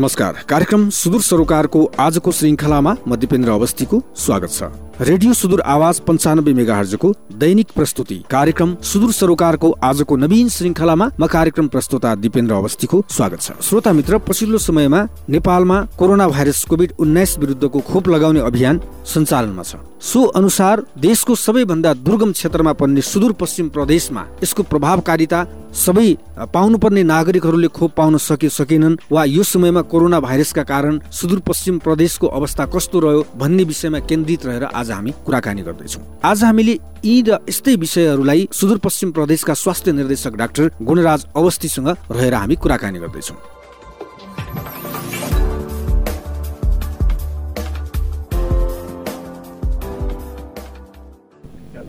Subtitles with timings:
[0.00, 6.52] नमस्कार। कार्यक्रम सुदूर सरोकारको आजको श्रृङ्खलामा म दिपेन्द्र अवस्थीको स्वागत छ। रेडियो सुदूर आवाज पञ्चानब्बे
[6.54, 13.40] मेगाहर्जको दैनिक प्रस्तुति कार्यक्रम सुदूर सरोकारको आजको नवीन श्रृङ्खलामा म कार्यक्रम प्रस्तुता दिपेन्द्र अवस्थीको स्वागत
[13.40, 18.80] छ। श्रोता मित्र पछिल्लो समयमा नेपालमा कोरोना भाइरस कोभिड उन्नाइस विरुद्धको खोप लगाउने अभियान
[19.14, 25.40] सञ्चालनमा छ। सो अनुसार देशको सबैभन्दा दुर्गम क्षेत्रमा पर्ने सुदूरपश्चिम प्रदेशमा यसको प्रभावकारिता
[25.80, 26.14] सबै
[26.52, 32.66] पाउनुपर्ने नागरिकहरूले खोप पाउन सके सकेनन् वा यो समयमा कोरोना भाइरसका कारण सुदूरपश्चिम प्रदेशको अवस्था
[32.74, 37.74] कस्तो रह्यो भन्ने विषयमा केन्द्रित रहेर आज हामी कुराकानी गर्दैछौँ। आज हामीले यी र यस्तै
[37.76, 43.59] विषयहरूलाई सुदूरपश्चिम प्रदेशका स्वास्थ्य निर्देशक डाक्टर गुणराज अवस्थीसँग रहेर हामी कुराकानी गर्दैछौँ।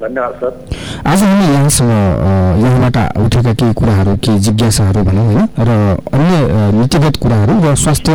[0.02, 0.52] धन्यवाद सर।
[1.08, 1.92] आज हामी यहाँसँग
[2.64, 5.72] यहाँबाट उठेका केही कुराहरू केही जिज्ञासाहरू भनौँ होइन र
[6.14, 6.36] अन्य
[6.80, 8.12] नीतिगत कुराहरू र स्वास्थ्य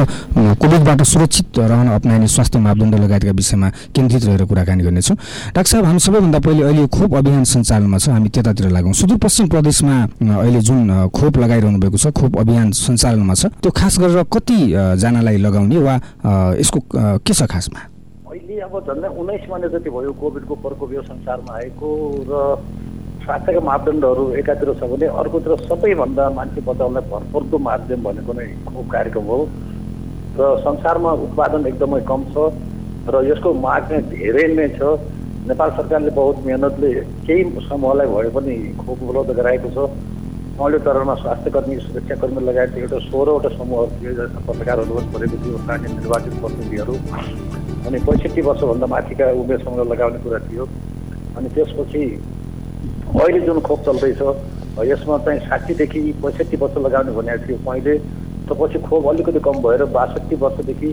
[0.60, 5.16] कोभिडबाट सुरक्षित रहन अप्नाइने स्वास्थ्य मापदण्ड लगायतका विषयमा केन्द्रित रहेर कुराकानी गर्नेछौँ।
[5.54, 9.96] डाक्टर साहब हामी सबैभन्दा पहिले अहिले खोप अभियान सञ्चालनमा छ हामी त्यतातिर लागौँ। सुदूरपश्चिम प्रदेशमा
[10.42, 15.78] अहिले जुन खोप लगाइरहनु भएको छ खोप अभियान सञ्चालनमा छ त्यो खास गरेर कतिजनालाई लगाउने
[15.78, 15.94] वा
[16.60, 16.78] यसको
[17.22, 17.95] के छ खासमा?
[18.64, 21.88] अब झन्डै उन्नाइस महिना जति भयो कोभिडको प्रकोप यो संसारमा आएको
[22.28, 22.32] र
[23.24, 29.24] स्वास्थ्यका मापदण्डहरू एकातिर छ भने अर्कोतिर सबैभन्दा मान्छे बचाउनलाई भरपर्दो माध्यम भनेको नै खोप कार्यक्रम
[29.30, 29.38] हो।
[30.38, 32.48] र संसारमा उत्पादन एकदमै कम छ
[33.12, 34.80] र यसको माग नै धेरै नै छ।
[35.50, 36.90] नेपाल सरकारले बहुत मेहनतले
[37.26, 39.90] केही समूहलाई भए पनि खोप उपलब्ध गराएको छ।
[40.56, 43.90] पहिलो चरणमा स्वास्थ्य कर्मी सुरक्षाकर्मी लगायत एउटा सोह्रवटा समूहहरू
[44.48, 46.94] पनि परेको थियो स्थानीय निर्वाचित प्रतिनिधिहरू।
[47.86, 50.64] अनि पैँसठी वर्षभन्दा माथिका उमेर समूह लगाउने कुरा थियो।
[51.36, 52.02] अनि त्यसपछि
[53.14, 54.22] अहिले जुन खोप चल्दैछ
[54.90, 57.94] यसमा चाहिँ साठीदेखि पैँसठी वर्ष लगाउने भनेको थियो पहिले।
[58.46, 60.90] पछि खोप अलिकति कम भएर बासठी वर्षदेखि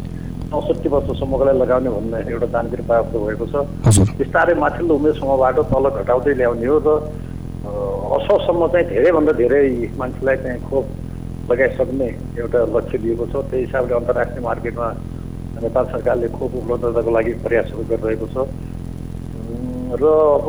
[0.49, 3.55] चौसठी वर्षसम्मकोलाई लगाउने भन्ने एउटा जानकारी प्राप्त भएको छ।
[4.17, 6.89] बिस्तारै माथिल्लो उमेर समूहबाट तल घटाउँदै ल्याउने हो र
[8.17, 9.63] असोसम्म चाहिँ धेरैभन्दा धेरै
[9.97, 10.85] मान्छेलाई चाहिँ खोप
[11.51, 12.09] लगाइसक्ने
[12.41, 14.87] एउटा लक्ष्य लिएको छ। त्यही हिसाबले अन्तर्राष्ट्रिय मार्केटमा
[15.63, 18.37] नेपाल सरकारले खोप उपलब्धताको लागि प्रयासहरू गरिरहेको छ।
[20.01, 20.47] र अब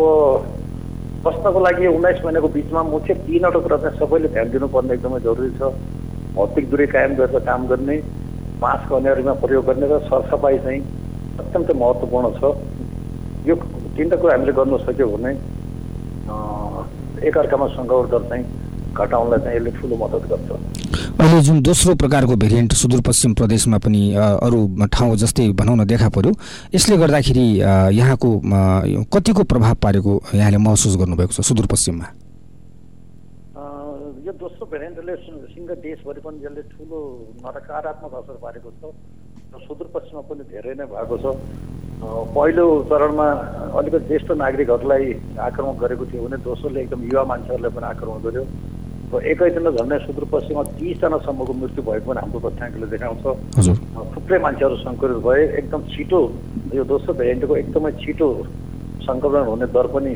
[1.24, 5.72] बस्नको लागि उन्नाइस महिनाको बिचमा मुख्य तिनवटा कुरा चाहिँ सबैले ध्यान दिनुपर्ने एकदमै जरुरी छ।
[6.34, 7.96] भौतिक दूरी कायम गरेर काम गर्ने
[8.62, 10.80] मास्क अनिवार्यमा प्रयोग गर्ने र सरसफाइ चाहिँ
[11.40, 12.42] अत्यन्तै महत्त्वपूर्ण छ।
[13.48, 13.54] यो
[13.96, 15.32] तिनवटा कुरा हामीले गर्नु सक्यो भने
[17.28, 18.44] एकअर्कामा सङ्क्रमण दर चाहिँ
[18.94, 20.48] घटाउनलाई चाहिँ यसले ठुलो मद्दत गर्छ।
[21.14, 24.58] अहिले जुन दोस्रो प्रकारको भेरिएन्ट सुदूरपश्चिम प्रदेशमा पनि अरू
[24.92, 26.32] ठाउँ जस्तै भनौँ न देखा पर्यो
[26.74, 27.46] यसले गर्दाखेरि
[27.94, 28.30] यहाँको
[29.14, 32.06] कतिको प्रभाव पारेको यहाँले महसुस गर्नुभएको छ सुदूरपश्चिममा?
[34.26, 35.14] यो दोस्रो भेरिएन्टले
[35.54, 36.98] सिङ्गल देशभरि पनि यसले ठुलो
[37.46, 38.82] नकारात्मक असर पारेको छ
[39.54, 41.26] र सुदूरपश्चिममा पनि धेरै नै भएको छ।
[42.34, 43.26] पहिलो चरणमा
[43.78, 45.04] अलिकति ज्येष्ठ नागरिकहरूलाई
[45.46, 48.44] आक्रमण गरेको थियो भने दोस्रोले एकदम युवा मान्छेहरूलाई पनि आक्रमण गर्यो।
[49.30, 53.24] एकैदिन झन्डै सुदूरपश्चिममा तिसजनासम्मको मृत्यु भएको पनि हाम्रो तथ्याङ्कले देखाउँछ।
[54.14, 56.20] थुप्रै मान्छेहरू सङ्क्रमित भए एकदम छिटो
[56.78, 58.28] यो दोस्रो भेरिएन्टको एकदमै छिटो
[59.06, 60.12] सङ्क्रमण हुने दर पनि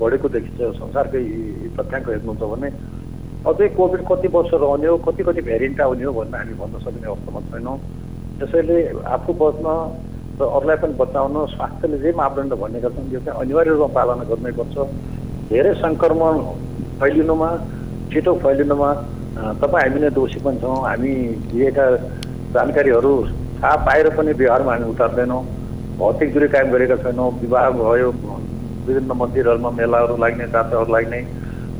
[0.00, 1.22] बढेको देखिन्छ संसारकै
[1.78, 2.68] तथ्याङ्क हेर्नुहुन्छ भने।
[3.50, 7.06] अझै कोभिड कति वर्ष रहने हो कति कति भेरिएन्ट आउने हो भनेर हामी भन्न सक्ने
[7.12, 7.76] अवस्थामा छैनौँ।
[8.38, 8.76] त्यसैले
[9.14, 9.66] आफू बच्न
[10.34, 14.76] र अरूलाई पनि बचाउन स्वास्थ्यले जे मापदण्ड भनेका छन् यो चाहिँ अनिवार्य रूपमा पालना गर्नैपर्छ।
[15.50, 16.34] धेरै सङ्क्रमण
[16.98, 17.48] फैलिनुमा
[18.14, 18.90] छिटो फैलिनुमा
[19.60, 21.12] तपाईँ हामी नै दोषी पनि छौँ। हामी
[21.50, 21.84] दिएका
[22.54, 23.12] जानकारीहरू
[23.58, 25.42] थाहा पाएर पनि व्यवहारमा हामी उतार्दैनौँ।
[25.98, 28.08] भौतिक दूरी कायम गरेका छैनौँ। विवाह भयो
[28.86, 31.20] विभिन्न मन्दिरहरूमा मेलाहरू लाग्ने जात्राहरू लाग्ने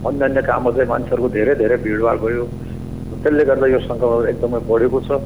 [0.07, 2.45] अन्य अन्य कामहरू चाहिँ मान्छेहरूको धेरै धेरै भिडभाड भयो।
[3.23, 5.23] त्यसले गर्दा यो सङ्क्रमण एकदमै बढेको छ।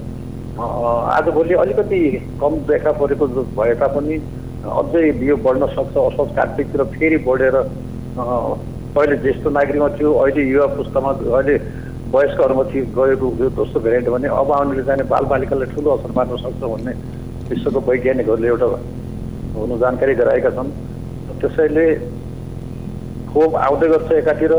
[1.16, 2.00] आजभोलि अलिकति
[2.40, 3.26] कम देखा परेको
[3.58, 4.16] भए तापनि
[4.78, 7.56] अझै यो बढ्न सक्छ। असोज कार्तिकतिर फेरि बढेर
[8.94, 11.54] पहिले ज्येष्ठ नागरिकमा थियो अहिले युवा पुस्तामा अहिले
[12.14, 16.62] वयस्कहरूमा थियो गएको यो दोस्रो भेरिएन्ट भने अब आउनेले जाने बालबालिकालाई ठुलो असर पार्न सक्छ
[16.62, 16.92] भन्ने
[17.50, 18.66] विश्वको वैज्ञानिकहरूले एउटा
[19.56, 20.70] हुनु जानकारी गराएका छन्।
[21.40, 21.86] त्यसैले
[23.32, 24.52] खोप आउँदै गर्छ एकातिर।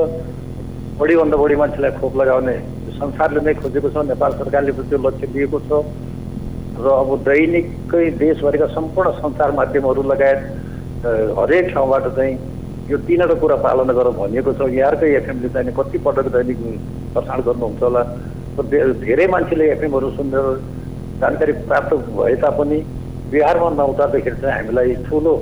[0.99, 2.55] बढीभन्दा बढी मान्छेलाई खोप लगाउने
[2.99, 5.71] संसारले नै खोजेको छ। नेपाल सरकारले पनि त्यो लक्ष्य दिएको छ।
[6.79, 10.39] र अब दैनिकै देशभरिका सम्पूर्ण सञ्चार माध्यमहरू लगायत
[11.39, 12.33] हरेक ठाउँबाट चाहिँ
[12.89, 16.59] यो तिनवटा कुरा पालना गर भनिएको छ। यहाँकै एफएमले चाहिँ कति पटक दैनिक
[17.13, 18.01] प्रसारण गर्नुहुन्छ होला।
[19.05, 20.45] धेरै मान्छेले एफएमहरू सुनेर
[21.21, 22.77] जानकारी प्राप्त भए तापनि
[23.31, 25.33] बिहारमा नउतार्दाखेरि चाहिँ हामीलाई ठुलो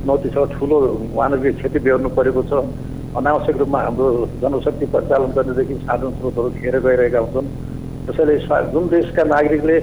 [0.00, 0.76] चुनौती छ ठुलो
[1.14, 2.52] मानवीय क्षति बेहोर्नु परेको छ।
[3.18, 4.08] अनावश्यक रूपमा हाम्रो
[4.40, 7.48] जनशक्ति प्रचालन गर्नेदेखि साधन स्रोतहरू खेर गइरहेका हुन्छन्।
[8.06, 8.34] त्यसैले
[8.72, 9.76] जुन देशका नागरिकले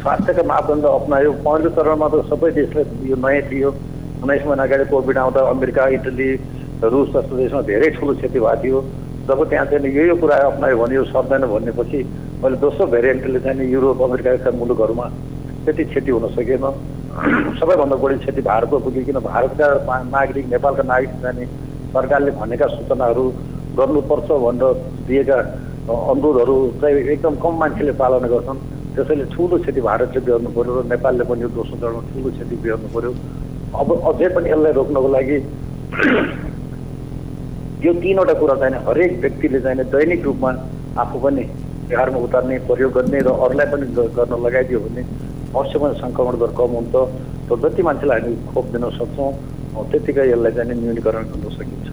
[0.00, 3.70] स्वास्थ्यका मापदण्ड अप्नायो पहिलो चरणमा त सबै देशले यो नयाँ थियो।
[4.22, 6.28] उन्नाइस महिना अगाडि कोभिड आउँदा अमेरिका इटली
[6.84, 8.78] रुस जस्तो देशमा धेरै ठुलो क्षति भएको थियो।
[9.28, 11.98] जब त्यहाँ चाहिँ यो यो कुरा अप्नायो भने यो सर्दैन भनेपछि
[12.42, 15.06] अहिले दोस्रो भेरिएन्टले चाहिँ युरोप अमेरिकाका मुलुकहरूमा
[15.64, 16.64] त्यति क्षति हुन सकेन।
[17.60, 19.66] सबैभन्दा बढी क्षति भारतको पुग्यो किन भारतका
[20.10, 21.46] नागरिक नेपालका नागरिक चाहिँ
[21.94, 23.24] सरकारले भनेका सूचनाहरू
[23.78, 24.74] गर्नुपर्छ भनेर
[25.06, 25.38] दिएका
[25.88, 28.58] अनुरोधहरू चाहिँ एकदम कम मान्छेले पालना गर्छन्।
[28.94, 32.88] त्यसैले ठुलो क्षति भारतले बिहोर्नु पऱ्यो र नेपालले पनि यो दोस्रो चरणमा ठुलो क्षति बिहोर्नु
[32.94, 33.12] पऱ्यो
[33.74, 35.38] अब अझै पनि यसलाई रोक्नको लागि
[37.84, 40.50] यो तिनवटा कुरा चाहिँ हरेक व्यक्तिले चाहिँ दैनिक रूपमा
[40.98, 41.42] आफू पनि
[41.88, 43.86] बिहारमा उतार्ने प्रयोग गर्ने र अरूलाई पनि
[44.16, 45.02] गर्न लगाइदियो भने
[45.54, 46.94] अवश्य पनि सङ्क्रमण दर कम हुन्छ।
[47.48, 49.30] र जति मान्छेलाई हामी खोप दिन सक्छौँ
[49.90, 51.86] त्यतिकै यसलाई चाहिँ न्यूनीकरण गर्न सकिन्छ।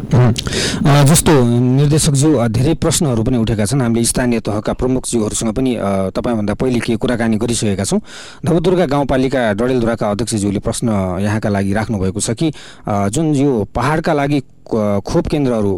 [1.09, 1.31] जस्तो
[1.79, 5.71] निर्देशकज्यू धेरै प्रश्नहरू पनि उठेका छन्। हामीले स्थानीय तहका प्रमुखज्यूहरूसँग पनि
[6.15, 7.99] तपाईँभन्दा पहिले के कुराकानी गरिसकेका छौँ।
[8.45, 10.87] धवदुर्गा गाउँपालिका डडेलधुराका अध्यक्षज्यूले प्रश्न
[11.21, 12.47] यहाँका लागि राख्नुभएको छ कि
[13.11, 15.73] जुन यो पहाडका लागि खोप केन्द्रहरू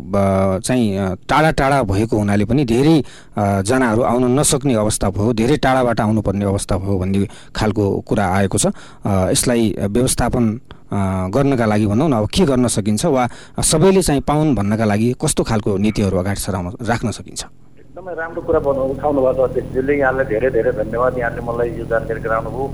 [0.64, 2.96] चाहिँ टाढा टाढा भएको हुनाले पनि धेरै
[3.64, 8.66] जनाहरू आउन नसक्ने अवस्था भयो धेरै टाढाबाट आउनुपर्ने अवस्था भयो भन्ने खालको कुरा आएको छ।
[9.34, 10.46] यसलाई व्यवस्थापन
[11.36, 13.28] गर्नका लागि भनौँ न अब के गर्न सकिन्छ वा
[13.62, 17.44] सबैले चाहिँ पाउन् भन्नका लागि कस्तो खालको नीतिहरू अगाडि सराउन राख्न सकिन्छ?
[17.80, 18.60] एकदमै राम्रो कुरा
[18.96, 22.66] उठाउनु भएको अध्यक्षजीले यहाँलाई धेरै धेरै धन्यवाद। यहाँले मलाई यो जानकारी गराउनुभयो।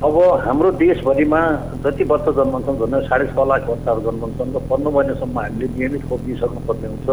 [0.00, 1.40] अब हाम्रो देशभरिमा
[1.84, 6.20] जति वर्ष जन्मन्छन् झन् साढे छ लाख बच्चाहरू जन्मन्छन् र पन्ध्र महिनासम्म हामीले नियमित खोप
[6.24, 7.08] दिइसक्नुपर्ने हुन्छ।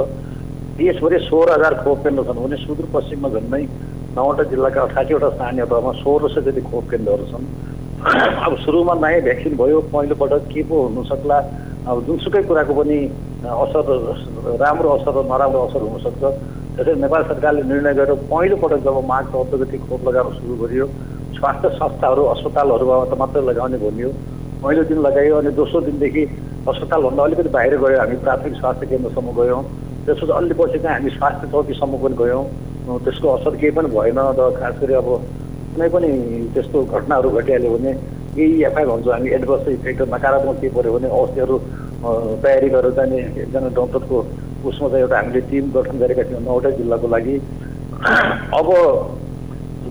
[0.80, 3.62] देशभरि सोह्र हजार खोप केन्द्र छन् भने सुदूरपश्चिममा झन्डै
[4.16, 7.45] नौवटा जिल्लाका अठासीवटा स्थानीय तहमा सोह्र सय जति खोप केन्द्रहरू छन्।
[8.48, 11.38] अब सुरुमा नयाँ भ्याक्सिन भयो पहिलोपटक के पो हुनसक्ला
[11.92, 12.98] अब जुनसुकै कुराको पनि
[13.51, 13.84] असर
[14.63, 19.54] राम्रो असर र नराम्रो असर हुनसक्छ। त्यसरी नेपाल सरकारले निर्णय गरेर पहिलोपटक जब माघ चौध
[19.60, 20.88] गति खोप लगाउन सुरु गरियो
[21.38, 24.10] स्वास्थ्य संस्थाहरू अस्पतालहरूमा मात्रै लगाउने भनियो
[24.63, 26.24] पहिलो दिन लगायो अनि दोस्रो दिनदेखि
[26.68, 29.62] अस्पतालभन्दा अलिकति बाहिर गयो हामी प्राथमिक स्वास्थ्य केन्द्रसम्म गयौँ।
[30.06, 32.44] त्यसपछि अलि पछि चाहिँ हामी स्वास्थ्य चौकीसम्म पनि गयौँ।
[33.06, 35.10] त्यसको असर केही पनि भएन र खास गरी अब
[35.74, 36.10] कुनै पनि
[36.54, 37.92] त्यस्तो घटनाहरू घटिहाल्यो भने
[38.38, 41.57] यही एफआई भन्छौँ हामी एडभर्स इफेक्ट नकारात्मक के पऱ्यो भने औषधिहरू
[42.44, 44.18] तयारी गरेर चाहिँ एकजना डक्टरको
[44.69, 47.36] उसमा चाहिँ एउटा हामीले टिम गठन गरेका थियौँ नौवटै जिल्लाको लागि।
[48.60, 48.68] अब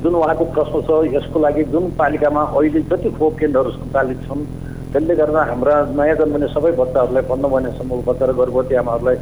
[0.07, 4.43] जुन उहाँको प्रश्न छ यसको लागि जुन पालिकामा अहिले जति खोप केन्द्रहरू सञ्चालित छन्
[4.95, 9.17] त्यसले गर्दा हाम्रा नयाँ जन्मने सबै बच्चाहरूलाई पन्ध्र महिनासम्म बच्चा र गर्भवती आमाहरूलाई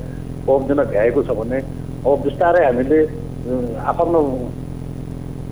[0.45, 1.59] खोप दिन भ्याएको छ भने
[2.05, 2.99] अब बिस्तारै हामीले
[3.93, 4.21] आफ्नो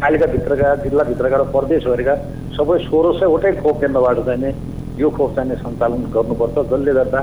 [0.04, 2.14] पालिकाभित्रका जिल्लाभित्रका र प्रदेशभरिका
[2.58, 4.52] सबै सोह्र सयवटै खोप केन्द्रबाट चाहिँ
[5.00, 7.20] यो खोप चाहिँ सञ्चालन गर्नुपर्छ जसले गर्दा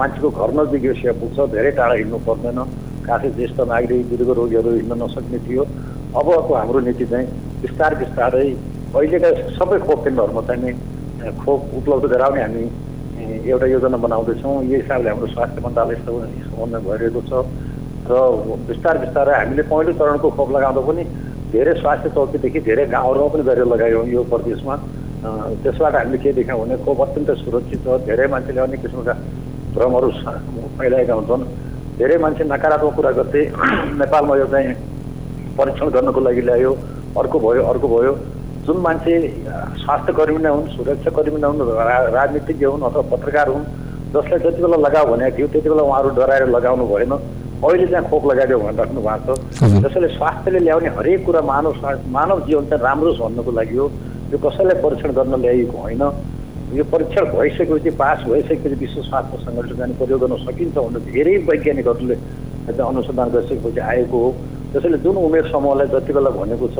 [0.00, 2.64] मान्छेको घर नजिक यो सेवा पुग्छ धेरै टाढा हिँड्नु पर्दैन
[3.06, 5.64] खासै ज्येष्ठ नागरिक दीर्घ रोगीहरू हिँड्न नसक्ने थियो।
[6.12, 7.26] अबको हाम्रो नीति चाहिँ
[7.60, 8.48] बिस्तार बिस्तारै
[8.92, 10.74] अहिलेका सबै खोप केन्द्रहरूमा चाहिँ
[11.40, 12.64] खोप उपलब्ध गराउने हामी
[13.48, 17.32] एउटा योजना बनाउँदैछौँ। यही हिसाबले हाम्रो स्वास्थ्य मन्त्रालय समन्वय भइरहेको छ।
[18.12, 18.12] र
[18.68, 21.02] बिस्तार बिस्तारै हामीले पहिलो चरणको खोप लगाउँदा पनि
[21.52, 24.74] धेरै स्वास्थ्य चौकीदेखि धेरै गाउँहरूमा पनि गरेर लगायौँ यो प्रदेशमा।
[25.64, 29.14] त्यसबाट हामीले के देख्यौँ भने खोप अत्यन्त सुरक्षित छ। धेरै मान्छेले अनेक किसिमका
[29.74, 30.08] भ्रमहरू
[30.76, 31.42] फैलाएका हुन्छन्।
[31.98, 33.42] धेरै मान्छे नकारात्मक कुरा गर्दै
[34.02, 34.91] नेपालमा यो चाहिँ
[35.58, 36.72] परीक्षण गर्नको लागि ल्यायो
[37.20, 38.12] अर्को भयो अर्को भयो।
[38.66, 39.12] जुन मान्छे
[39.82, 41.60] स्वास्थ्य कर्मी नै हुन् सुरक्षाकर्मी नै हुन्
[42.16, 43.64] राजनीतिज्ञ हुन् अथवा पत्रकार हुन्
[44.14, 47.12] जसलाई जति बेला लगाऊ भनेको थियो त्यति बेला उहाँहरू डराएर लगाउनु भएन।
[47.62, 51.72] अहिले चाहिँ खोप लगाइदियो भनेर राख्नु भएको छ त्यसैले स्वास्थ्यले ल्याउने हरेक कुरा मानव
[52.16, 53.86] मानव जीवन चाहिँ राम्रो भन्नको लागि हो।
[54.32, 56.02] यो कसैलाई परीक्षण गर्न ल्याइएको होइन।
[56.78, 62.16] यो परीक्षण भइसकेपछि पास भइसकेपछि विश्व स्वास्थ्य सङ्गठन जाने प्रयोग गर्न सकिन्छ भनेर धेरै वैज्ञानिकहरूले
[62.72, 64.30] अनुसन्धान गरिसकेपछि आएको हो।
[64.72, 66.78] त्यसैले जुन उमेर समूहलाई जति बेला भनेको छ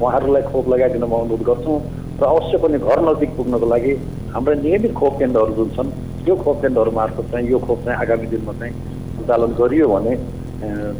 [0.00, 1.76] उहाँहरूलाई खोप लगाइदिन म अनुरोध गर्छौँ
[2.20, 3.92] र अवश्य पनि घर नजिक पुग्नको लागि
[4.34, 5.90] हाम्रा नियमित खोप केन्द्रहरू जुन छन्
[6.28, 8.72] यो खोप केन्द्रहरू मार्फत चाहिँ यो खोप चाहिँ आगामी दिनमा चाहिँ
[9.16, 10.16] सञ्चालन गरियो भने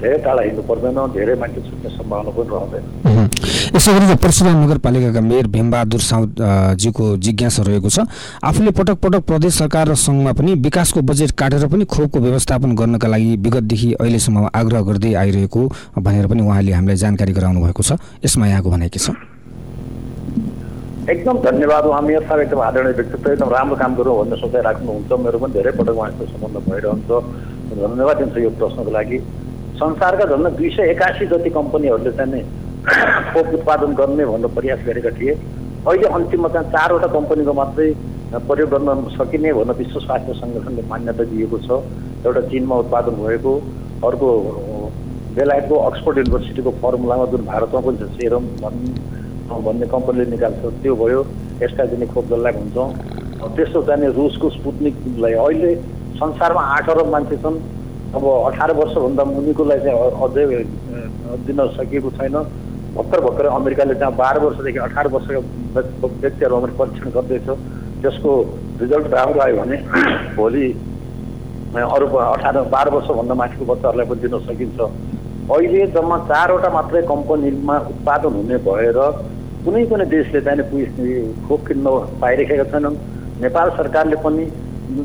[0.00, 3.15] धेरै टाढा हिँड्नु पर्दैन धेरै मान्छे छुट्ने सम्भावना पनि रहँदैन।
[3.74, 8.06] यसो गरी परशुराम नगरपालिकाका मेयर भीमबहादुर साउदजीको जिज्ञासा रहेको छ।
[8.38, 13.08] आफूले पटक पटक प्रदेश सरकार र सङ्घमा पनि विकासको बजेट काटेर पनि खोपको व्यवस्थापन गर्नका
[13.08, 15.60] लागि विगतदेखि अहिलेसम्म आग्रह गर्दै आइरहेको
[15.98, 19.10] भनेर पनि उहाँले हामीलाई जानकारी गराउनु भएको छ। यसमा यहाँको भनाइ के छ?
[21.10, 25.38] एकदम धन्यवाद। उहाँ मेयर साहब एकदम आदरणीय व्यक्तित्व एकदम राम्रो काम गरौँ भन्ने सोचाइराख्नुहुन्छ। मेरो
[25.38, 27.10] पनि धेरै पटक उहाँसित सम्बन्ध भइरहन्छ।
[27.82, 29.18] धन्यवाद दिन्छ यो प्रश्नको लागि।
[29.76, 35.32] संसारका झन् दुई सय एकासी जति कम्पनीहरूले चाहिँ खोप उत्पादन गर्ने भनेर प्रयास गरेका थिए।
[35.86, 37.88] अहिले अन्तिममा चाहिँ चारवटा कम्पनीको मात्रै
[38.46, 41.82] प्रयोग गर्न सकिने भनेर विश्व स्वास्थ्य सङ्गठनले मान्यता दिएको छ।
[42.26, 43.52] एउटा चिनमा उत्पादन भएको
[44.06, 44.28] अर्को
[45.36, 48.78] बेलायतको अक्सफोर्ड युनिभर्सिटीको फर्मुलामा जुन भारतमा पनि छ सेरम भन्
[49.66, 51.20] भन्ने कम्पनीले निकाल्छ त्यो भयो।
[51.66, 52.88] एस्ट्राजेनिक खोप जसलाई भन्छौँ।
[53.56, 55.74] त्यस्तो चाहिँ रुसको स्पुत्निकलाई अहिले
[56.22, 57.58] संसारमा आठ अरब मान्छे छन्।
[58.16, 60.44] अब अठार वर्षभन्दा मुनिकोलाई चाहिँ अझै
[61.46, 62.36] दिन सकिएको छैन।
[62.96, 65.40] भर्खर भर्खर अमेरिकाले त्यहाँ बाह्र वर्षदेखि अठार वर्षका
[66.22, 67.48] व्यक्तिहरू अमेरिका परीक्षण गर्दैछ।
[68.02, 68.32] त्यसको
[68.80, 69.76] रिजल्ट राम्रो आयो भने
[70.36, 70.66] भोलि
[71.76, 74.78] अरू अठार बाह्र वर्षभन्दा माथिको बच्चाहरूलाई पनि दिन सकिन्छ।
[75.54, 78.98] अहिले जम्मा चारवटा मात्रै कम्पनीमा उत्पादन हुने भएर
[79.64, 80.64] कुनै पनि देशले चाहिँ
[81.48, 81.86] खोप किन्न
[82.22, 82.96] पाइरहेका छैनन्।
[83.40, 84.44] नेपाल सरकारले पनि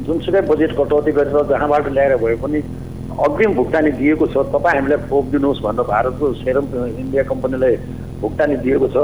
[0.07, 2.60] जुनसुकै बजेट कटौती गरेर जहाँबाट ल्याएर भए पनि
[3.20, 6.65] अग्रिम भुक्तानी दिएको छ। तपाईँ हामीलाई खोप दिनुहोस् भनेर भारतको सेरम
[7.01, 7.75] इन्डिया कम्पनीलाई
[8.22, 8.98] भुक्तानी दिएको छ।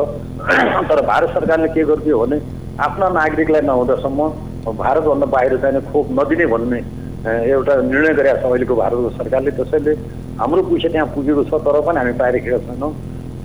[0.90, 2.38] तर भारत सरकारले के गरिदियो भने
[2.80, 4.20] आफ्ना नागरिकलाई नहुँदासम्म
[4.68, 6.80] भारतभन्दा बाहिर चाहिँ खोप नदिने भन्ने
[7.28, 9.94] एउटा निर्णय गरेका छ अहिलेको भारतको सरकारले। त्यसैले
[10.40, 12.92] हाम्रो पैसा त्यहाँ पुगेको छ तर पनि हामी पाइरहेका छैनौँ।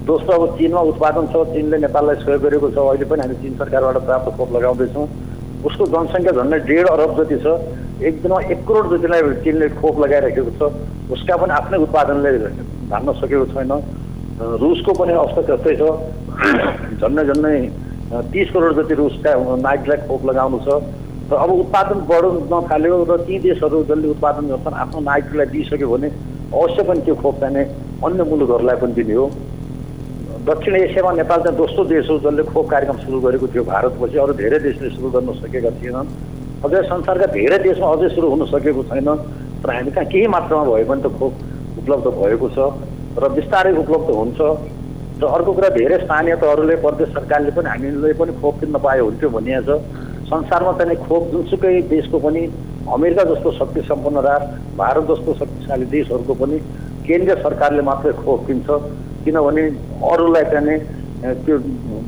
[0.07, 3.97] दोस्रो अब चिनमा उत्पादन छ चिनले नेपाललाई सहयोग गरेको छ। अहिले पनि हामी चिन सरकारबाट
[4.07, 5.07] प्राप्त खोप लगाउँदैछौँ।
[5.67, 7.47] उसको जनसङ्ख्या झन्डै डेढ अरब जति छ
[8.09, 10.63] एक दिनमा एक करोड जतिलाई चिनले खोप लगाइराखेको छ
[11.15, 12.31] उसका पनि आफ्नै उत्पादनले
[12.93, 13.73] धान्न सकेको छैन।
[14.63, 15.83] रुसको पनि अवस्था त्यस्तै छ।
[17.01, 17.55] झन्डै झन्डै
[18.33, 19.31] तिस करोड जति रुसका
[19.63, 20.69] नागरिकलाई खोप लगाउनु छ।
[21.31, 26.09] र अब उत्पादन बढ्न थाल्यो र ती देशहरू जसले उत्पादन गर्छन् आफ्नो नागरिकलाई दिइसक्यो भने
[26.53, 27.65] अवश्य पनि त्यो खोप चाहिँ
[28.05, 29.27] अन्य मुलुकहरूलाई पनि दिने हो।
[30.43, 34.33] दक्षिण एसियामा नेपाल चाहिँ दोस्रो देश हो जसले खोप कार्यक्रम सुरु गरेको थियो। भारतपछि अरू
[34.35, 36.09] धेरै देशले सुरु गर्न सकेका थिएनन्।
[36.67, 39.09] अझै संसारका धेरै देशमा अझै सुरु हुन सकेको छैन।
[39.63, 41.33] तर हामी कहाँ केही मात्रामा भए पनि त खोप
[41.79, 42.59] उपलब्ध भएको छ
[43.23, 44.41] र बिस्तारै उपलब्ध हुन्छ।
[45.23, 49.31] र अर्को कुरा धेरै स्थानीय तहहरूले प्रदेश सरकारले पनि हामीले पनि खोप किन्न पायो हुन्थ्यो
[49.39, 52.43] भनिएको छ संसारमा चाहिँ खोप जुनसुकै देशको पनि
[52.91, 56.59] अमेरिका जस्तो शक्ति सम्पन्न राष्ट्र भारत जस्तो शक्तिशाली देशहरूको पनि
[57.07, 58.69] केन्द्रीय सरकारले मात्रै खोप किन्छ
[59.25, 59.63] किनभने
[60.13, 60.79] अरूलाई चाहिँ
[61.45, 61.57] त्यो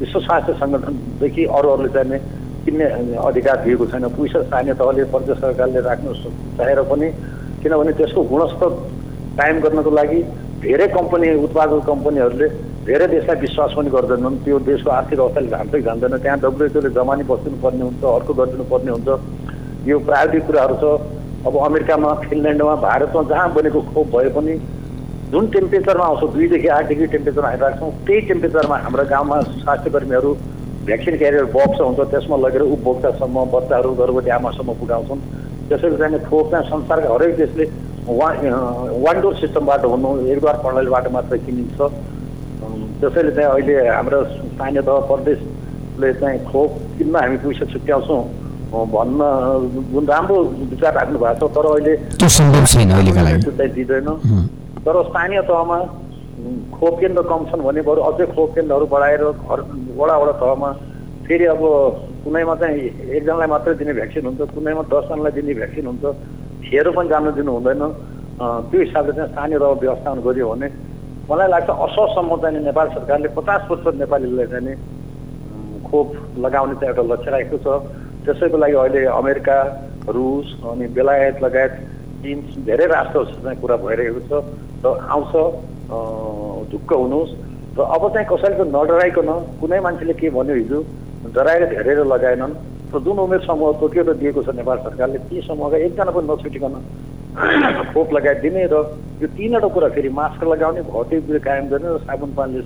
[0.00, 2.18] विश्व स्वास्थ्य सङ्गठनदेखि अरू अरूले चाहिँ
[2.64, 2.86] किन्ने
[3.28, 6.12] अधिकार दिएको छैन। पैसा स्थानीय तहले प्रदेश सरकारले राख्नु
[6.58, 7.08] चाहेर पनि
[7.62, 8.70] किनभने त्यसको गुणस्तर
[9.38, 10.20] कायम गर्नको लागि
[10.64, 12.48] धेरै कम्पनी उत्पादक कम्पनीहरूले
[12.88, 17.56] धेरै देशलाई विश्वास पनि गर्दैनन्। त्यो देशको आर्थिक अवस्थाले झान्दै जान्दैन। त्यहाँ डब्लुएचओले जमानी बसिदिनु
[17.62, 19.08] पर्ने हुन्छ अर्को गरिदिनु पर्ने हुन्छ।
[19.88, 20.84] यो प्राविधिक कुराहरू छ।
[21.44, 24.52] अब अमेरिकामा फिनल्यान्डमा भारतमा जहाँ बनेको खोप भए पनि
[25.34, 29.90] जुन टेम्परेचरमा आउँछ दुईदेखि आठ डिग्री टेम्परेचर आइरहेको छौँ त्यही टेम्परेचरमा हाम्रो गाउँमा स्वास्थ्य
[30.86, 35.20] भ्याक्सिन क्यारियर बक्स हुन्छ त्यसमा लगेर उपभोक्तासम्म बच्चाहरू गर्भवती आमासम्म पुगाउँछन्
[35.68, 37.64] त्यसैले चाहिँ खोप चाहिँ संसारका हरेक देशले
[38.20, 38.34] वान
[39.04, 41.78] वान डोर सिस्टमबाट हुनु एकद्वार प्रणालीबाट मात्रै किनिन्छ।
[43.00, 44.20] त्यसैले चाहिँ अहिले हाम्रो
[44.54, 48.22] स्थानीय तह प्रदेशले चाहिँ खोप किन्न हामी पैसा छुट्याउँछौँ
[48.94, 49.20] भन्न
[49.92, 50.36] जुन राम्रो
[50.70, 51.94] विचार राख्नु भएको छ तर अहिले
[53.78, 54.08] दिँदैन।
[54.86, 55.78] तर स्थानीय तहमा
[56.74, 59.60] खोप केन्द्र कम छन् भने बरु अझै खोप केन्द्रहरू बढाएर घर
[59.98, 60.70] वडा वडा तहमा
[61.26, 61.62] फेरि अब
[62.24, 62.80] कुनैमा चाहिँ
[63.16, 66.04] एकजनालाई मात्रै दिने भ्याक्सिन हुन्छ कुनैमा दसजनालाई दिने भ्याक्सिन हुन्छ
[66.64, 67.82] खेर पनि जानु दिनु हुँदैन।
[68.68, 70.68] त्यो हिसाबले चाहिँ स्थानीय तह व्यवस्थापन गरियो भने
[71.30, 74.76] मलाई लाग्छ असहसम्म चाहिँ नेपाल सरकारले पचास प्रतिशत नेपालीलाई चाहिँ
[75.88, 76.08] खोप
[76.44, 77.66] लगाउने चाहिँ एउटा लक्ष्य राखेको छ।
[78.24, 79.56] त्यसैको लागि अहिले अमेरिका
[80.16, 81.72] रुस अनि बेलायत लगायत
[82.24, 84.32] चिन धेरै राष्ट्रहरूसँग कुरा भइरहेको छ
[84.84, 85.32] र आउँछ
[86.72, 87.32] ढुक्क हुनुहोस्।
[87.76, 89.28] र अब चाहिँ कसैले नडराइकन
[89.60, 90.78] कुनै मान्छेले के भन्यो हिजो
[91.34, 92.54] डराएर धेरै लगाएनन्।
[92.94, 96.74] र जुन उमेर समूह तोकेर दिएको छ नेपाल सरकारले ती समूहका एकजना पनि नछुटिकन
[97.92, 98.74] खोप लगाइदिने र
[99.22, 102.62] यो तिनवटा कुरा फेरि मास्क लगाउने भौतिक कायम गर्ने र साबुन पानीले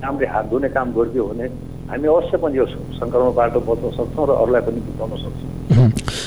[0.00, 1.46] राम्ररी हात धुने काम गरिदियो भने
[1.92, 5.55] हामी अवश्य पनि यो सङ्क्रमणबाट बच्न सक्छौँ र अरूलाई पनि बुझाउन सक्छौँ।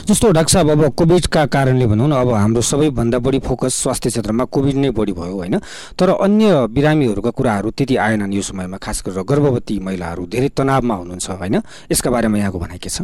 [0.07, 4.43] जस्तो डाक्टर साहब अब कोभिडका कारणले भनौँ न अब हाम्रो सबैभन्दा बढी फोकस स्वास्थ्य क्षेत्रमा
[4.45, 5.59] कोभिड नै बढी भयो होइन?
[5.99, 11.29] तर अन्य बिरामीहरूका कुराहरू त्यति आएनन् यो समयमा खास गरेर गर्भवती महिलाहरू धेरै तनावमा हुनुहुन्छ
[11.29, 11.55] होइन?
[11.91, 13.01] यसका बारेमा यहाँको भनाइ के छ?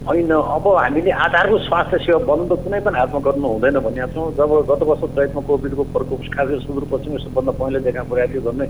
[0.00, 4.50] होइन अब हामीले आधारभूत स्वास्थ्य सेवा बन्द कुनै पनि हातमा गर्नु हुँदैन भनेका छौँ। जब
[4.70, 8.66] गत वर्ष चैतमा कोभिडको प्रकोप खास सुदूरपश्चिम सबभन्दा परेको थियो झन्डै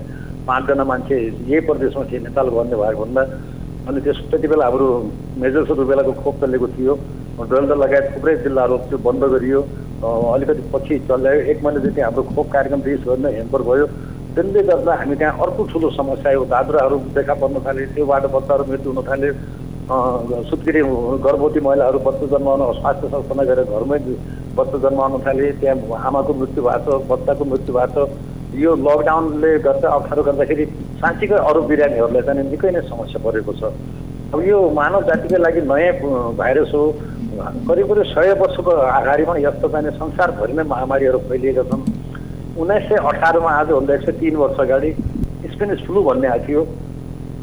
[0.47, 1.15] पाँचजना मान्छे
[1.47, 3.23] यही प्रदेशमा थिए नेपाल भन्ने भएको भन्दा
[3.87, 4.87] अनि त्यस त्यति बेला हाम्रो
[5.41, 6.93] मेजर बेलाको खोप चलेको थियो।
[7.49, 9.61] डल्दा लगायत थुप्रै जिल्लाहरू त्यो बन्द गरियो।
[10.01, 13.85] अलिकति पछि चल्यायो एक महिना जति हाम्रो खोप कार्यक्रम रिस गर्न हेम्पर भयो।
[14.35, 18.91] त्यसले गर्दा हामी त्यहाँ अर्को ठुलो समस्या हो। दादराहरू देखा पर्न थाले त्योबाट बच्चाहरू मृत्यु
[18.91, 19.33] हुन थाल्यो
[20.49, 20.81] सुत्केरी
[21.25, 23.99] गर्भवती महिलाहरू बच्चा जन्माउन स्वास्थ्य संस्थामा गएर घरमै
[24.57, 29.87] बच्चा जन्माउन थाले। त्यहाँ आमाको मृत्यु भएको छ बच्चाको मृत्यु भएको। छ यो लकडाउनले गर्दा
[29.89, 30.65] अप्ठ्यारो गर्दाखेरि
[30.99, 33.63] साँच्चीकै अरू बिरामीहरूलाई चाहिँ निकै नै समस्या परेको छ।
[34.33, 36.83] अब यो मानव जातिकै लागि नयाँ भाइरस हो।
[37.67, 41.81] करिब करिब सय वर्षको अगाडि पनि यस्तो चाहिँ संसारभरि नै महामारीहरू फैलिएका छन्।
[42.59, 44.91] उन्नाइस सय अठारमा आजभन्दा एक सय तिन वर्ष अगाडि
[45.51, 46.61] स्पेनिस फ्लू भन्ने आएको थियो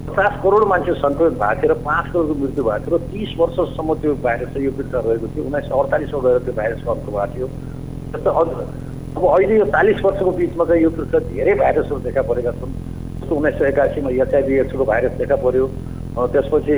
[0.08, 3.94] पचास करोड मान्छे सङ्क्रमित भएको थियो र पाँच करोडको मृत्यु भएको थियो र तिस वर्षसम्म
[4.04, 7.48] त्यो भाइरस यो पृष्ठ रहेको थियो। उन्नाइस सय अडतालिसमा गएर त्यो भाइरसको अन्त भएको थियो।
[8.12, 8.30] जस्तो
[9.18, 12.70] अब अहिले यो चालिस वर्षको बिचमा चाहिँ यो पृष्ठ धेरै भाइरसहरू देखा परेका छन्।
[13.18, 15.66] जस्तो उन्नाइस सय एकासीमा एचआइभी एड्सको भाइरस देखा पर्यो।
[16.30, 16.76] त्यसपछि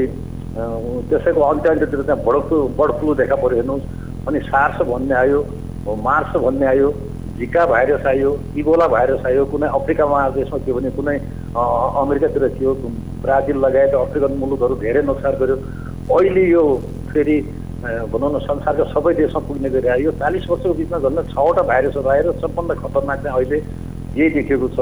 [1.10, 3.84] त्यसैको अन्त्य अन्त्यतिर चाहिँ बर्ड फ्लू बर्ड फ्लू देखा पऱ्यो हेर्नुहोस्।
[4.28, 5.38] अनि सार्स भन्ने आयो
[5.84, 6.88] मार्स भन्ने आयो
[7.36, 11.16] झिका भाइरस आयो इबोला भाइरस आयो कुनै अफ्रिका महादेशमा थियो भने कुनै
[11.60, 12.72] अमेरिकातिर थियो।
[13.20, 15.56] ब्राजिल लगायत अफ्रिकन मुलुकहरू धेरै नोक्सान गर्यो।
[16.16, 16.64] अहिले यो
[17.12, 17.36] फेरि
[17.80, 22.08] भनौँ न संसारका सबै देशमा पुग्ने गरी आयो यो चालिस वर्षको बिचमा झन्डै छवटा भाइरसहरू
[22.12, 23.58] आएर सबभन्दा खतरनाक चाहिँ अहिले
[24.20, 24.78] यही देखिएको छ।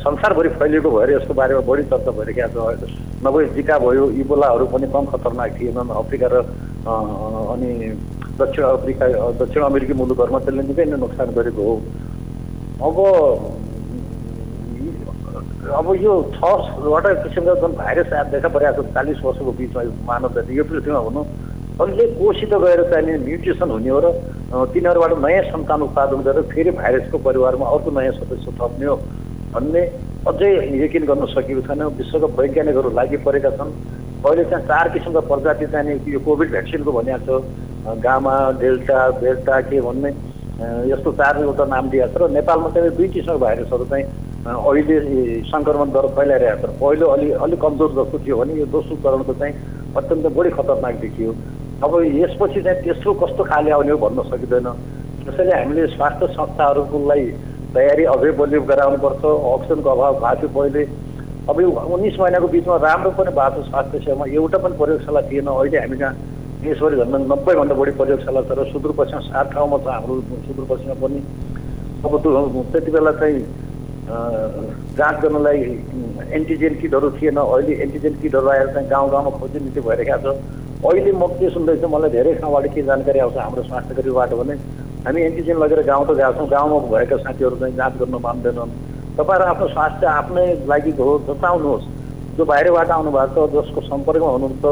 [0.00, 2.88] संसारभरि फैलिएको भएर यसको बारेमा बढी चर्चा भइरहेको छ।
[3.20, 6.36] नभए जिका भयो इबोलाहरू पनि कम खतरनाक थिएनन् अफ्रिका र
[7.52, 7.70] अनि
[8.40, 9.04] दक्षिण अफ्रिका
[9.36, 11.74] दक्षिण अमेरिकी मुलुकहरूमा त्यसले निकै नै नोक्सान गरेको हो।
[12.80, 12.96] अब
[15.62, 20.64] अब यो छवटा किसिमका जुन भाइरस देखा परेको छ चालिस वर्षको बिचमा मानव जाति यो
[20.64, 21.24] पृथ्वीमा भनौँ
[21.80, 24.06] अहिले कोसित गएर चाहिने म्युटेसन हुने हो र
[24.72, 28.96] तिनीहरूबाट नयाँ सन्तान उत्पादन गरेर फेरि भाइरसको परिवारमा अर्को नयाँ सदस्य थप्ने हो
[29.54, 29.82] भन्ने
[30.28, 30.50] अझै
[30.84, 33.72] यकिन गर्न सकिएको छैन। विश्वका वैज्ञानिकहरू लागि परेका छन्।
[34.20, 39.80] अहिले चाहिँ चार किसिमका प्रजाति चाहिँ यो कोभिड भ्याक्सिनको भनिएको छ। गामा डेल्टा बेल्टा के
[39.80, 40.10] भन्ने
[40.92, 44.04] यस्तो चार एउटा नाम दिएको छ र नेपालमा चाहिँ दुई किसिमको भाइरसहरू चाहिँ
[44.44, 44.96] अहिले
[45.48, 49.54] सङ्क्रमण दर फैलाइरहेको छ। पहिलो अलि अलिक कमजोर जस्तो थियो भने यो दोस्रो चरणको चाहिँ
[49.96, 51.32] अत्यन्त बढी खतरनाक देखियो।
[51.82, 54.68] अब यसपछि चाहिँ तेस्रो कस्तो खाले आउने हो भन्न सकिँदैन।
[55.24, 57.24] त्यसैले हामीले स्वास्थ्य संस्थाहरूलाई
[57.74, 60.82] तयारी अझै बलियो गराउनुपर्छ। अक्सिजनको अभाव भएको थियो पहिले।
[61.50, 65.46] अब यो उन्नाइस महिनाको बिचमा राम्रो पनि भएको छ स्वास्थ्य सेवामा। एउटा पनि प्रयोगशाला थिएन।
[65.50, 66.14] अहिले हामी कहाँ
[66.62, 70.14] देशभरि झन्डै नब्बेभन्दा बढी प्रयोगशाला छ र सुदूरपश्चिम सात ठाउँमा छ हाम्रो
[70.46, 71.20] सुदूरपश्चिममा पनि।
[72.06, 72.12] अब
[72.72, 73.38] त्यति बेला चाहिँ
[74.98, 75.58] जाँच गर्नलाई
[76.38, 80.36] एन्टिजेन किटहरू थिएन। अहिले एन्टिजेन किटहरू आएर चाहिँ गाउँ गाउँमा खोजी नीति भइरहेको छ।
[80.82, 84.54] अहिले म के सुन्दैछु मलाई धेरै ठाउँबाट के जानकारी आउँछ हाम्रो स्वास्थ्यकर्मीबाट भने
[85.06, 88.72] हामी एन्टिजेन लगेर गाउँ त गएको छौँ गाउँमा भएका साथीहरू चाहिँ जाँच गर्न मान्दैनन्।
[89.14, 91.86] तपाईँहरू आफ्नो स्वास्थ्य आफ्नै लागि हो जताउनुहोस्।
[92.36, 94.64] जो बाहिरबाट आउनु भएको छ जसको सम्पर्कमा हुनुहुन्छ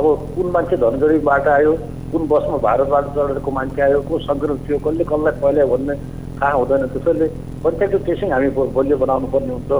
[0.00, 1.72] अब कुन मान्छे धनगढीबाट आयो
[2.12, 5.94] कुन बसमा भारतबाट चढेको मान्छे आयो को सङ्क्रमित थियो कसले कसलाई फैल्यो भन्ने
[6.40, 7.26] थाहा हुँदैन। त्यसैले
[7.60, 9.72] कन्ट्याक्ट ट्रेसिङ हामी बलियो बनाउनु पर्ने हुन्छ।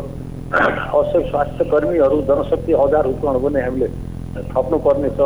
[0.95, 3.89] आवश्यक स्वास्थ्य कर्मीहरू जनशक्ति औजार उपकरण पनि हामीले
[4.37, 5.21] थप्नुपर्ने छ।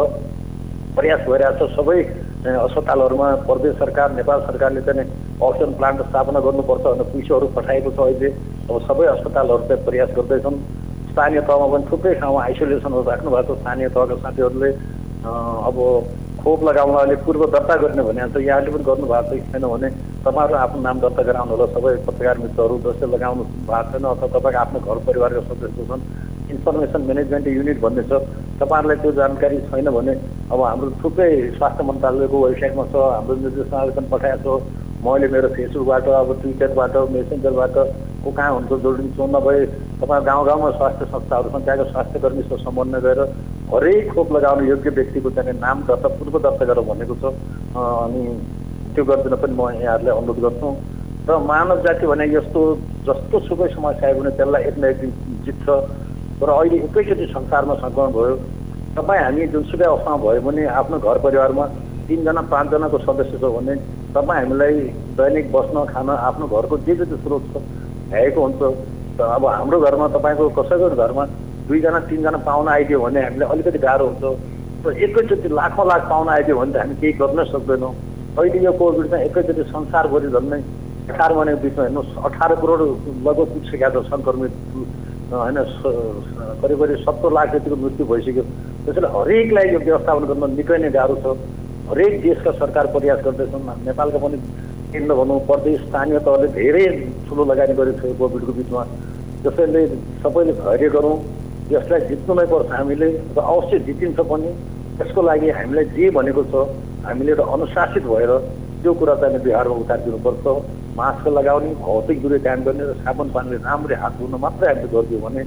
[0.97, 1.99] प्रयास भइरहेको छ सबै
[2.45, 5.05] अस्पतालहरूमा प्रदेश सरकार नेपाल सरकारले चाहिँ
[5.43, 8.29] अक्सिजन प्लान्ट स्थापना गर्नुपर्छ भनेर पैसाहरू पठाएको छ अहिले।
[8.71, 10.57] अब सबै अस्पतालहरू चाहिँ प्रयास गर्दैछन्।
[11.13, 14.71] स्थानीय तहमा पनि थुप्रै ठाउँमा आइसोलेसनहरू राख्नु भएको छ। स्थानीय तहका साथीहरूले
[15.25, 15.77] अब
[16.45, 19.89] खोप लगाउन अहिले पूर्व दर्ता गर्ने भने त यहाँले पनि गर्नुभएको छ। छैन भने
[20.25, 24.61] तपाईँहरू आफ्नो नाम दर्ता गराउनु होला सबै पत्रकार मित्रहरू जसले लगाउनु भएको छैन अथवा तपाईँको
[24.63, 26.03] आफ्नो घर परिवारका सदस्य छन्
[26.51, 28.13] इन्फर्मेसन म्यानेजमेन्ट युनिट भन्ने छ।
[28.61, 30.13] तपाईँहरूलाई त्यो जानकारी छैन भने
[30.53, 36.07] अब हाम्रो थुप्रै स्वास्थ्य मन्त्रालयको वेबसाइटमा छ हाम्रो निर्देशनाले पनि पठाएको छ। मैले मेरो फेसबुकबाट
[36.09, 37.77] अब ट्विटरबाट मेसेन्जरबाट
[38.25, 39.59] को कहाँ हुन्छ जोडिन्छ नभए
[40.01, 43.21] तपाईँ गाउँ गाउँमा स्वास्थ्य संस्थाहरू छन् त्यहाँको स्वास्थ्य कर्मीसँग समन्वय गरेर
[43.73, 47.25] हरेक खोप लगाउने योग्य व्यक्तिको चाहिँ नाम दर्ता पूर्व दर्ता गरेर भनेको छ।
[47.77, 48.23] अनि
[48.95, 50.69] त्यो गरिदिन पनि म यहाँहरूलाई अनुरोध गर्छु।
[51.29, 52.61] र मानव जाति भने यस्तो
[53.05, 55.13] जस्तो सुकै समस्या आयो भने त्यसलाई एक न एक दिन
[55.45, 55.67] जित्छ।
[56.45, 58.35] तर अहिले एकैचोटि संसारमा सङ्क्रमण भयो।
[58.97, 61.65] तपाईँ हामी जुनसुकै अवस्थामा भयो भने आफ्नो घर परिवारमा
[62.05, 63.75] तिनजना पाँचजनाको सदस्य छ भने
[64.13, 64.75] तपाईँ हामीलाई
[65.17, 67.65] दैनिक बस्न खान आफ्नो घरको जे जति स्रोत छ
[68.13, 68.61] भ्याएको हुन्छ।
[69.25, 71.25] अब हाम्रो घरमा तपाईँको कसैको घरमा
[71.65, 74.25] दुईजना तिनजना पाहुना आइदियो भने हामीलाई अलिकति गाह्रो हुन्छ।
[74.85, 77.93] र एकैचोटि लाखौँ लाख पाहुना आइदियो भने त हामी केही गर्नै सक्दैनौँ।
[78.37, 80.61] अहिले यो कोभिड चाहिँ एकैचोटि संसारभरि झन्डै
[81.09, 82.81] अठार महिनाको बिचमा हेर्नुहोस् अठार करोड
[83.25, 84.53] लगभग पुगिसकेको छ सङ्क्रमित
[85.33, 85.59] होइन
[86.63, 88.43] करिब करिब सत्तर लाख जतिको मृत्यु भइसक्यो।
[88.85, 91.27] त्यसैले हरेकलाई यो व्यवस्थापन गर्न निकै नै गाह्रो छ।
[91.89, 94.37] हरेक देशका सरकार प्रयास गर्दैछन्। नेपालका पनि
[94.93, 96.85] केन्द्र भनौँ प्रदेश स्थानीय तहले धेरै
[97.29, 98.83] ठुलो लगानी गरेको छ कोभिडको बिचमा।
[99.43, 99.81] त्यसैले
[100.23, 101.17] सबैले धैर्य गरौँ
[101.73, 104.51] यसलाई जित्नु नै पर्छ हामीले र अवश्य जितिन्छ पनि।
[104.97, 106.55] त्यसको लागि हामीलाई जे भनेको छ
[107.05, 108.33] हामीले एउटा अनुशासित भएर
[108.81, 110.45] त्यो कुरा चाहिँ बिहारमा उतारिदिनुपर्छ।
[110.97, 115.19] मास्क लगाउने भौतिक दूरी कायम गर्ने र साबुन पानीले राम्ररी हात धुन मात्रै हामीले गरिदियो
[115.25, 115.43] भने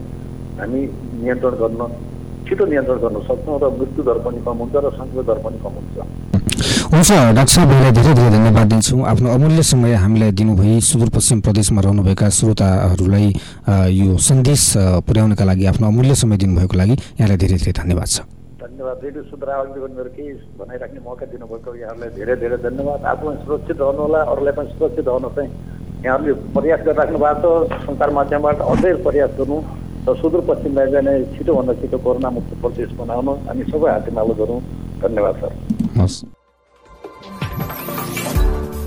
[0.60, 0.80] हामी
[1.24, 1.82] नियन्त्रण गर्न
[2.48, 5.74] छिटो नियन्त्रण गर्न सक्छौँ र मृत्यु दर पनि कम हुन्छ र सङ्क्रमण दर पनि कम
[5.78, 5.98] हुन्छ।
[6.92, 12.28] हुन्छ डाक्टर साहब धेरै धेरै धन्यवाद दिन्छौँ। आफ्नो अमूल्य समय हामीलाई दिनुभई। सुदूरपश्चिम प्रदेशमा रहनुभएका
[12.38, 13.28] श्रोताहरूलाई
[14.00, 14.62] यो सन्देश
[15.08, 18.37] पुर्याउनका लागि आफ्नो अमूल्य समय दिनुभएको लागि यहाँलाई धेरै धेरै धन्यवाद छ।
[18.78, 23.78] धन्यवाद रेडियो सुधारावली मेरो केही भनाइराख्ने मौका दिनुभएको यहाँहरूलाई धेरै धेरै धन्यवाद आफू पनि सुरक्षित
[23.82, 25.50] रहनुहोला अरूलाई पनि सुरक्षित रहन चाहिँ
[26.06, 29.58] यहाँहरूले प्रयास गरिराख्नु भएको छ सञ्चार माध्यमबाट अझै प्रयास गर्नु
[30.06, 34.60] र सुदूरपश्चिमलाई चाहिँ नै छिटोभन्दा छिटो कोरोना मुक्त प्रदेश बनाउन हामी सबै हातेमालो गरौँ
[35.02, 35.52] धन्यवाद सर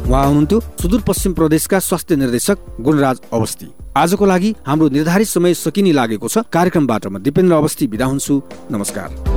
[0.07, 6.29] उहाँ हुनुहुन्थ्यो सुदूरपश्चिम प्रदेशका स्वास्थ्य निर्देशक गुणराज अवस्थी आजको लागि हाम्रो निर्धारित समय सकिने लागेको
[6.29, 9.30] छ कार्यक्रमबाट म दिपेन्द्र अवस्थी बिदा हुन्छु नमस्कार